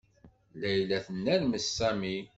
Layla 0.61 0.97
tennermes 1.05 1.65
Sami. 1.77 2.17